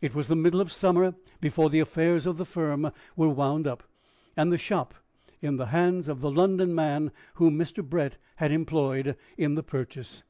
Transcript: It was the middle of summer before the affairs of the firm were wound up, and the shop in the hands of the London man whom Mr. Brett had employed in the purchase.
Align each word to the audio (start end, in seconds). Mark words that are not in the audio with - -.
It 0.00 0.14
was 0.14 0.28
the 0.28 0.34
middle 0.34 0.62
of 0.62 0.72
summer 0.72 1.14
before 1.42 1.68
the 1.68 1.78
affairs 1.80 2.24
of 2.24 2.38
the 2.38 2.46
firm 2.46 2.90
were 3.16 3.28
wound 3.28 3.66
up, 3.66 3.82
and 4.34 4.50
the 4.50 4.56
shop 4.56 4.94
in 5.42 5.56
the 5.58 5.66
hands 5.66 6.08
of 6.08 6.22
the 6.22 6.30
London 6.30 6.74
man 6.74 7.12
whom 7.34 7.58
Mr. 7.58 7.86
Brett 7.86 8.16
had 8.36 8.50
employed 8.50 9.14
in 9.36 9.56
the 9.56 9.62
purchase. 9.62 10.22